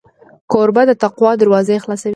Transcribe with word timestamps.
کوربه 0.51 0.83
د 0.87 0.91
تقوا 1.03 1.31
دروازې 1.41 1.75
خلاصوي. 1.83 2.09